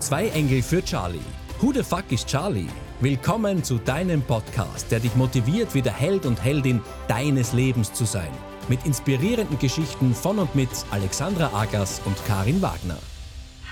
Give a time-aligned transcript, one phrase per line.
[0.00, 1.20] Zwei Engel für Charlie.
[1.60, 2.68] Who the fuck is Charlie?
[3.00, 8.30] Willkommen zu deinem Podcast, der dich motiviert, wieder Held und Heldin deines Lebens zu sein.
[8.68, 12.98] Mit inspirierenden Geschichten von und mit Alexandra Agas und Karin Wagner.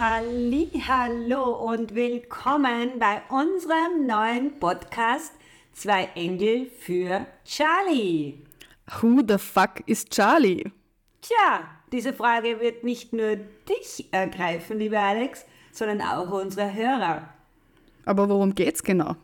[0.01, 5.33] Halli, hallo und willkommen bei unserem neuen Podcast
[5.74, 8.43] Zwei Engel für Charlie.
[9.01, 10.72] Who the fuck is Charlie?
[11.22, 15.47] Tja, diese Frage wird nicht nur dich ergreifen, lieber Alex,
[15.77, 17.29] sondern auch unsere Hörer.
[18.05, 19.16] Aber worum geht's genau?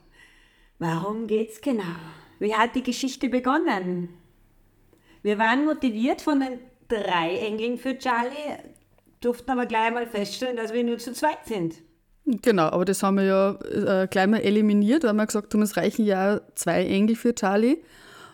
[0.78, 1.96] Warum geht's genau?
[2.38, 4.08] Wie hat die Geschichte begonnen?
[5.22, 8.58] Wir waren motiviert von den drei Engeln für Charlie,
[9.20, 11.76] durften aber gleich mal feststellen, dass wir nur zu zweit sind.
[12.24, 15.76] Genau, aber das haben wir ja äh, gleich mal eliminiert, weil wir gesagt haben, es
[15.76, 17.78] reichen ja zwei Engel für Charlie.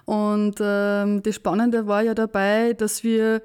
[0.04, 3.42] Und ähm, das Spannende war ja dabei, dass wir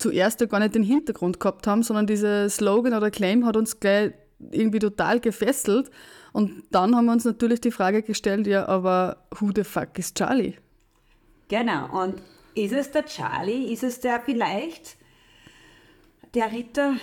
[0.00, 3.78] zuerst ja gar nicht den Hintergrund gehabt haben, sondern dieser Slogan oder Claim hat uns
[3.80, 4.12] gleich
[4.50, 5.90] irgendwie total gefesselt.
[6.32, 10.14] Und dann haben wir uns natürlich die Frage gestellt, ja, aber who the fuck is
[10.14, 10.54] Charlie?
[11.48, 12.22] Genau, und
[12.54, 13.72] ist es der Charlie?
[13.72, 14.96] Ist es der vielleicht
[16.34, 16.94] der Ritter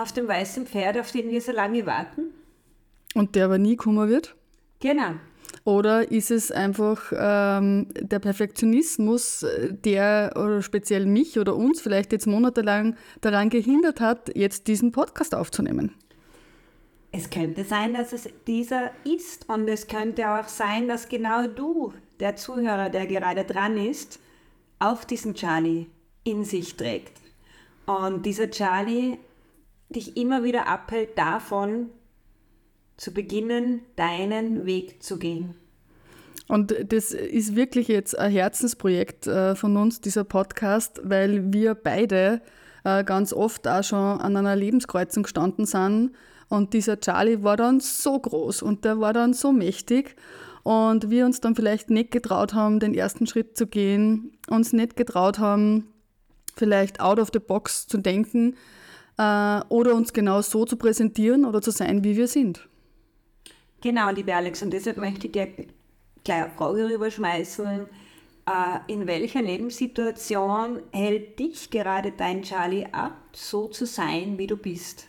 [0.00, 2.32] auf dem weißen Pferd, auf den wir so lange warten?
[3.14, 4.36] Und der aber nie kommen wird?
[4.80, 5.14] Genau.
[5.68, 12.26] Oder ist es einfach ähm, der Perfektionismus, der oder speziell mich oder uns vielleicht jetzt
[12.26, 15.92] monatelang daran gehindert hat, jetzt diesen Podcast aufzunehmen?
[17.12, 21.92] Es könnte sein, dass es dieser ist und es könnte auch sein, dass genau du,
[22.18, 24.20] der Zuhörer, der gerade dran ist,
[24.78, 25.88] auch diesen Charlie
[26.24, 27.20] in sich trägt.
[27.84, 29.18] Und dieser Charlie
[29.90, 31.90] dich immer wieder abhält davon,
[32.98, 35.54] zu beginnen, deinen Weg zu gehen.
[36.48, 42.42] Und das ist wirklich jetzt ein Herzensprojekt äh, von uns, dieser Podcast, weil wir beide
[42.84, 46.12] äh, ganz oft auch schon an einer Lebenskreuzung gestanden sind.
[46.48, 50.16] Und dieser Charlie war dann so groß und der war dann so mächtig.
[50.62, 54.96] Und wir uns dann vielleicht nicht getraut haben, den ersten Schritt zu gehen, uns nicht
[54.96, 55.88] getraut haben,
[56.56, 58.56] vielleicht out of the box zu denken
[59.18, 62.67] äh, oder uns genau so zu präsentieren oder zu sein, wie wir sind.
[63.80, 65.48] Genau, liebe Alex, und deshalb möchte ich dir
[66.24, 67.86] gleich eine Frage rüberschmeißen.
[68.46, 74.56] Äh, in welcher Lebenssituation hält dich gerade dein Charlie ab, so zu sein, wie du
[74.56, 75.06] bist?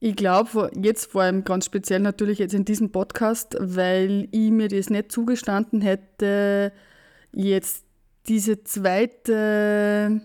[0.00, 4.68] Ich glaube, jetzt vor allem ganz speziell natürlich jetzt in diesem Podcast, weil ich mir
[4.68, 6.72] das nicht zugestanden hätte,
[7.32, 7.84] jetzt
[8.28, 10.20] diese zweite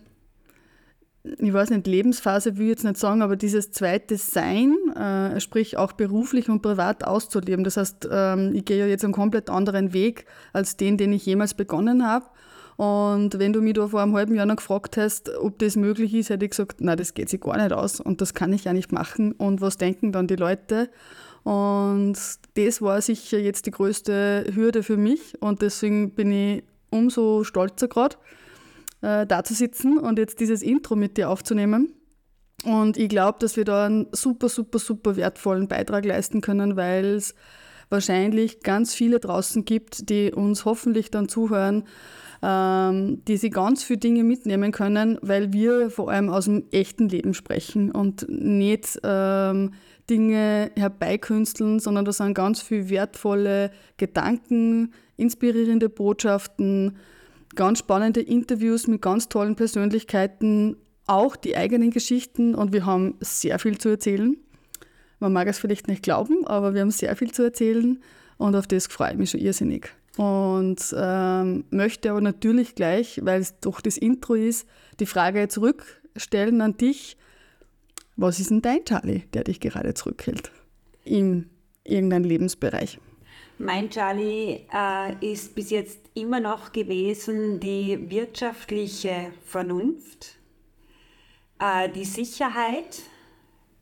[1.24, 5.78] ich weiß nicht, Lebensphase will ich jetzt nicht sagen, aber dieses zweite Sein, äh, sprich
[5.78, 7.64] auch beruflich und privat auszuleben.
[7.64, 11.26] Das heißt, ähm, ich gehe ja jetzt einen komplett anderen Weg als den, den ich
[11.26, 12.26] jemals begonnen habe.
[12.76, 16.14] Und wenn du mich da vor einem halben Jahr noch gefragt hast, ob das möglich
[16.14, 18.66] ist, hätte ich gesagt, nein, das geht sich gar nicht aus und das kann ich
[18.66, 19.32] ja nicht machen.
[19.34, 20.90] Und was denken dann die Leute?
[21.44, 22.18] Und
[22.56, 27.88] das war sicher jetzt die größte Hürde für mich und deswegen bin ich umso stolzer
[27.88, 28.16] gerade
[29.04, 31.94] äh, sitzen und jetzt dieses Intro mit dir aufzunehmen.
[32.64, 37.06] Und ich glaube, dass wir da einen super, super, super wertvollen Beitrag leisten können, weil
[37.06, 37.36] es
[37.90, 41.84] wahrscheinlich ganz viele draußen gibt, die uns hoffentlich dann zuhören,
[42.42, 47.10] ähm, die sie ganz viele Dinge mitnehmen können, weil wir vor allem aus dem echten
[47.10, 49.74] Leben sprechen und nicht ähm,
[50.10, 56.98] Dinge herbeikünsteln, sondern da sind ganz viele wertvolle Gedanken, inspirierende Botschaften,
[57.56, 63.60] ganz spannende Interviews mit ganz tollen Persönlichkeiten, auch die eigenen Geschichten und wir haben sehr
[63.60, 64.38] viel zu erzählen.
[65.20, 68.02] Man mag es vielleicht nicht glauben, aber wir haben sehr viel zu erzählen
[68.38, 69.94] und auf das freue ich mich schon irrsinnig.
[70.18, 74.68] Und ähm, möchte aber natürlich gleich, weil es doch das Intro ist,
[75.00, 77.18] die Frage zurückstellen an dich.
[78.16, 80.52] Was ist denn dein Charlie, der dich gerade zurückhält
[81.04, 81.50] in
[81.84, 83.00] irgendeinem Lebensbereich?
[83.64, 90.36] Mein Charlie äh, ist bis jetzt immer noch gewesen die wirtschaftliche Vernunft,
[91.60, 93.04] äh, die Sicherheit.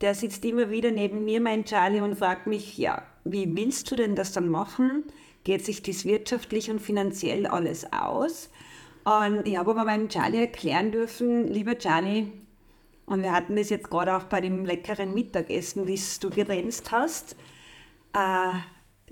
[0.00, 3.96] Der sitzt immer wieder neben mir, mein Charlie, und fragt mich, ja, wie willst du
[3.96, 5.02] denn das dann machen?
[5.42, 8.50] Geht sich das wirtschaftlich und finanziell alles aus?
[9.02, 12.28] Und ich habe aber meinem Charlie erklären dürfen, lieber Charlie,
[13.04, 17.34] und wir hatten das jetzt gerade auch bei dem leckeren Mittagessen, das du gegrenzt hast,
[18.14, 18.52] äh,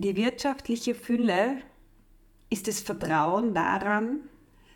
[0.01, 1.59] die wirtschaftliche Fülle
[2.49, 4.21] ist das Vertrauen daran,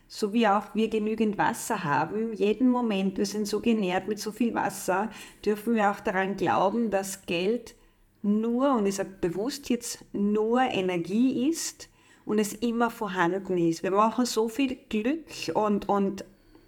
[0.07, 4.33] so wie auch wir genügend Wasser haben, jeden Moment, wir sind so genährt mit so
[4.33, 5.11] viel Wasser,
[5.45, 7.75] dürfen wir auch daran glauben, dass Geld
[8.23, 11.89] nur, und ich sage bewusst jetzt, nur Energie ist
[12.25, 13.83] und es immer vorhanden ist.
[13.83, 16.25] Wir machen so viel Glück und, und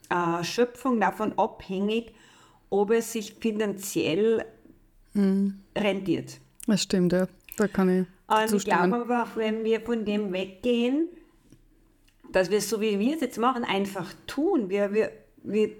[0.09, 2.13] äh, Schöpfung davon abhängig,
[2.71, 4.45] ob es sich finanziell
[5.15, 5.61] mhm.
[5.77, 6.41] rentiert.
[6.67, 7.29] Das stimmt, ja.
[7.57, 11.09] Da kann ich Und ich glaube einfach, wenn wir von dem weggehen,
[12.33, 14.69] dass wir es so wie wir es jetzt machen, einfach tun.
[14.69, 15.13] Wir, wir,
[15.43, 15.71] wir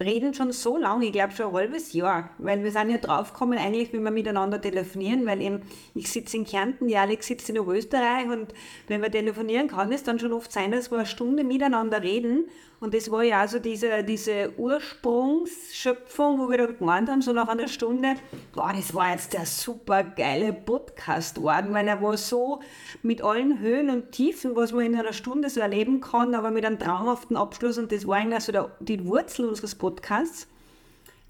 [0.00, 3.58] reden schon so lange, ich glaube schon ein halbes Jahr, weil wir sind ja draufgekommen,
[3.58, 5.62] eigentlich, wie wir miteinander telefonieren, weil eben
[5.94, 8.54] ich sitze in Kärnten, die Alex sitzt in Österreich und
[8.88, 12.46] wenn wir telefonieren, kann es dann schon oft sein, dass wir eine Stunde miteinander reden.
[12.80, 17.48] Und das war ja also diese, diese Ursprungsschöpfung, wo wir da gemeint haben, so nach
[17.48, 18.14] einer Stunde,
[18.54, 22.60] boah, das war jetzt der super geile Podcast geworden, weil er war so
[23.02, 26.64] mit allen Höhen und Tiefen, was man in einer Stunde so erleben kann, aber mit
[26.64, 27.76] einem traumhaften Abschluss.
[27.76, 29.89] Und das war eigentlich so der, die Wurzel unseres Podcasts.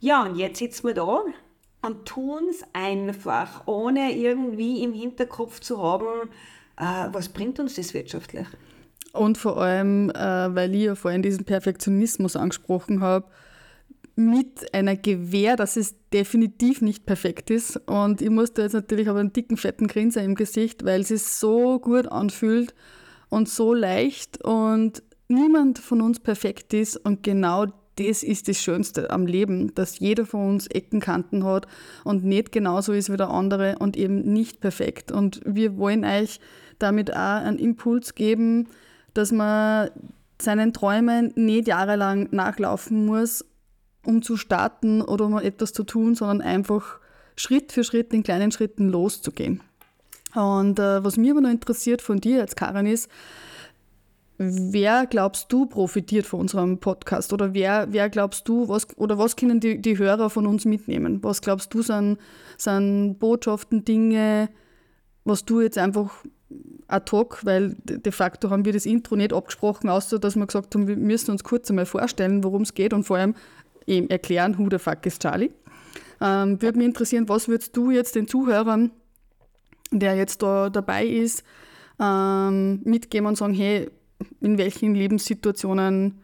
[0.01, 1.25] Ja, und jetzt sitzen wir da
[1.83, 6.31] und tun es einfach, ohne irgendwie im Hinterkopf zu haben,
[6.77, 8.47] äh, was bringt uns das wirtschaftlich?
[9.13, 13.27] Und vor allem, äh, weil ich ja vorhin diesen Perfektionismus angesprochen habe,
[14.17, 17.77] mit einer Gewähr, dass es definitiv nicht perfekt ist.
[17.89, 21.23] Und ich musste jetzt natürlich aber einen dicken, fetten Grinser im Gesicht, weil es sich
[21.23, 22.75] so gut anfühlt
[23.31, 26.97] und so leicht und niemand von uns perfekt ist.
[26.97, 27.67] Und genau
[28.01, 31.67] das ist das Schönste am Leben, dass jeder von uns Eckenkanten hat
[32.03, 35.13] und nicht genauso ist wie der andere und eben nicht perfekt.
[35.13, 36.41] Und wir wollen euch
[36.79, 38.69] damit auch einen Impuls geben,
[39.13, 39.91] dass man
[40.41, 43.45] seinen Träumen nicht jahrelang nachlaufen muss,
[44.07, 46.99] um zu starten oder um etwas zu tun, sondern einfach
[47.37, 49.61] Schritt für Schritt in kleinen Schritten loszugehen.
[50.35, 53.11] Und äh, was mich aber noch interessiert von dir als Karin ist,
[54.43, 59.37] wer glaubst du profitiert von unserem Podcast oder wer, wer glaubst du, was, oder was
[59.37, 61.23] können die, die Hörer von uns mitnehmen?
[61.23, 62.17] Was glaubst du sind,
[62.57, 64.49] sind Botschaften, Dinge,
[65.25, 66.25] was du jetzt einfach
[66.89, 70.75] ad hoc, weil de facto haben wir das Intro nicht abgesprochen, außer dass wir gesagt
[70.75, 73.35] haben, wir müssen uns kurz einmal vorstellen, worum es geht und vor allem
[73.87, 75.51] eben erklären, who the fuck is Charlie.
[76.23, 78.91] Ähm, würde mich interessieren, was würdest du jetzt den Zuhörern,
[79.91, 81.45] der jetzt da dabei ist,
[82.01, 83.91] ähm, mitgeben und sagen, hey,
[84.41, 86.21] in welchen Lebenssituationen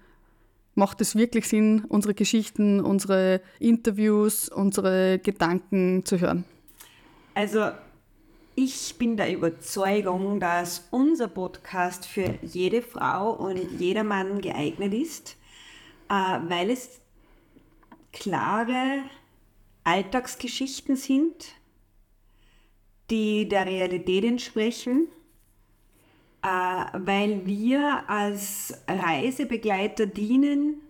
[0.75, 6.45] macht es wirklich Sinn, unsere Geschichten, unsere Interviews, unsere Gedanken zu hören?
[7.35, 7.71] Also
[8.55, 15.37] ich bin der Überzeugung, dass unser Podcast für jede Frau und jedermann geeignet ist,
[16.09, 17.01] äh, weil es
[18.13, 19.03] klare
[19.85, 21.55] Alltagsgeschichten sind,
[23.11, 25.09] die der Realität entsprechen,
[26.47, 30.81] weil wir als Reisebegleiter dienen,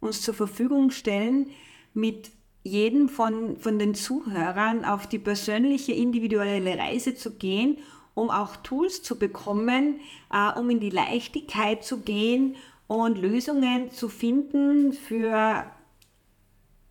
[0.00, 1.50] uns zur Verfügung stellen
[1.94, 2.30] mit
[2.64, 7.78] jedem von, von den Zuhörern auf die persönliche, individuelle Reise zu gehen,
[8.14, 10.00] um auch Tools zu bekommen,
[10.32, 12.56] äh, um in die Leichtigkeit zu gehen
[12.86, 15.64] und Lösungen zu finden für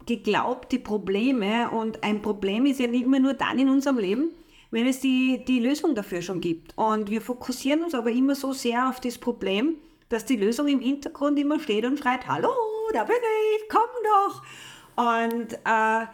[0.06, 1.70] geglaubte Probleme.
[1.70, 4.32] Und ein Problem ist ja nicht immer nur dann in unserem Leben,
[4.72, 6.78] wenn es die, die Lösung dafür schon gibt.
[6.78, 9.76] Und wir fokussieren uns aber immer so sehr auf das Problem,
[10.10, 12.50] dass die Lösung im Hintergrund immer steht und schreit, hallo,
[12.94, 13.16] da bin
[13.56, 14.44] ich, komm doch.
[14.96, 16.06] Und äh,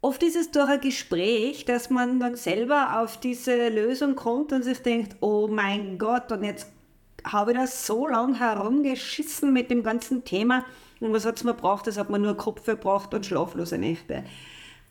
[0.00, 4.62] oft ist es durch ein Gespräch, dass man dann selber auf diese Lösung kommt und
[4.62, 6.68] sich denkt, oh mein Gott, und jetzt
[7.24, 10.64] habe ich das so lange herumgeschissen mit dem ganzen Thema.
[11.00, 11.86] Und was hat es mir gebracht?
[11.86, 14.24] Das hat man nur Kopf verbracht und schlaflose Nächte.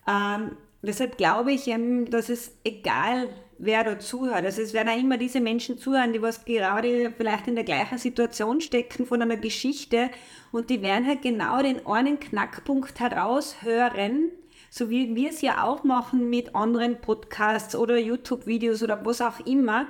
[0.07, 0.57] Ähm,
[0.87, 1.69] deshalb glaube ich,
[2.09, 3.29] dass es egal
[3.61, 4.43] wer da zuhört.
[4.43, 7.99] Also es werden auch immer diese Menschen zuhören, die was gerade vielleicht in der gleichen
[7.99, 10.09] Situation stecken von einer Geschichte
[10.51, 14.31] und die werden halt genau den einen Knackpunkt heraushören,
[14.71, 19.39] so wie wir es ja auch machen mit anderen Podcasts oder YouTube-Videos oder was auch
[19.45, 19.85] immer,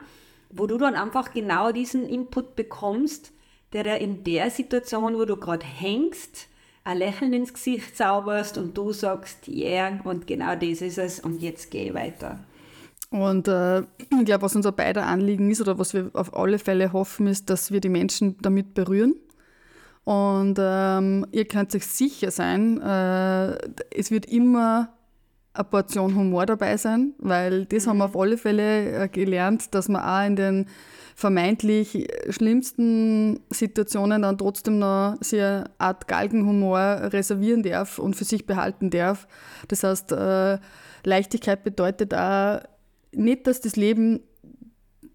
[0.49, 3.31] wo du dann einfach genau diesen Input bekommst,
[3.71, 6.49] der dir in der Situation, wo du gerade hängst,
[6.83, 11.41] ein Lächeln ins Gesicht zauberst und du sagst, yeah, und genau das ist es und
[11.41, 12.39] jetzt gehe ich weiter.
[13.11, 16.93] Und äh, ich glaube, was unser beider Anliegen ist oder was wir auf alle Fälle
[16.93, 19.15] hoffen, ist, dass wir die Menschen damit berühren.
[20.05, 23.57] Und ähm, ihr könnt sich sicher sein, äh,
[23.93, 24.89] es wird immer
[25.53, 29.89] eine Portion Humor dabei sein, weil das haben wir auf alle Fälle äh, gelernt, dass
[29.89, 30.65] man auch in den
[31.15, 38.89] vermeintlich schlimmsten Situationen dann trotzdem noch sehr Art Galgenhumor reservieren darf und für sich behalten
[38.89, 39.27] darf.
[39.67, 40.57] Das heißt, äh,
[41.03, 42.61] Leichtigkeit bedeutet auch
[43.13, 44.21] nicht, dass das Leben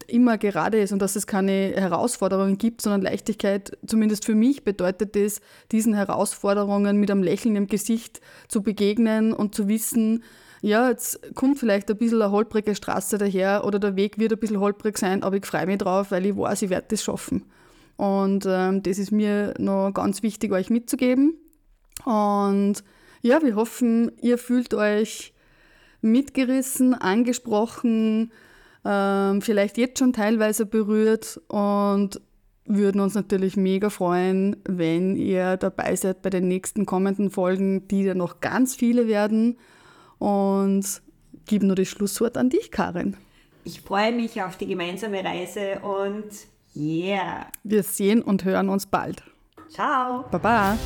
[0.09, 5.17] immer gerade ist und dass es keine Herausforderungen gibt, sondern Leichtigkeit, zumindest für mich, bedeutet
[5.17, 5.41] es,
[5.73, 10.23] diesen Herausforderungen mit einem Lächeln im Gesicht zu begegnen und zu wissen,
[10.63, 14.39] ja, jetzt kommt vielleicht ein bisschen eine holprige Straße daher oder der Weg wird ein
[14.39, 17.45] bisschen holprig sein, aber ich freue mich drauf, weil ich weiß, ich werde das schaffen.
[17.97, 21.35] Und ähm, das ist mir noch ganz wichtig, euch mitzugeben.
[22.05, 22.85] Und
[23.23, 25.33] ja, wir hoffen, ihr fühlt euch
[26.03, 28.33] mitgerissen, angesprochen,
[28.85, 32.21] ähm, vielleicht jetzt schon teilweise berührt und
[32.67, 38.05] würden uns natürlich mega freuen, wenn ihr dabei seid bei den nächsten kommenden Folgen, die
[38.05, 39.57] dann noch ganz viele werden.
[40.19, 41.03] Und
[41.47, 43.17] gebe nur das Schlusswort an dich, Karin.
[43.65, 46.31] Ich freue mich auf die gemeinsame Reise und
[46.77, 47.47] yeah.
[47.65, 49.23] Wir sehen und hören uns bald.
[49.69, 50.25] Ciao.
[50.31, 50.79] Baba.